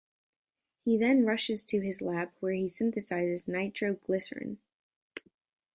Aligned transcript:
He 0.83 0.97
then 0.97 1.25
rushes 1.27 1.63
to 1.65 1.79
his 1.79 2.01
lab, 2.01 2.31
where 2.39 2.53
he 2.55 2.65
synthesizes 2.65 3.47
nitroglycerin. 3.47 4.57